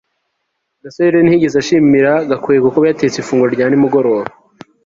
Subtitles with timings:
[0.83, 4.27] gasore ntiyigeze ashimira gakwego kuba yatetse ifunguro rya nimugoroba